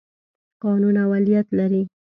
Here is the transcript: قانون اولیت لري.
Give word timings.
قانون 0.63 0.95
اولیت 1.05 1.47
لري. 1.57 1.83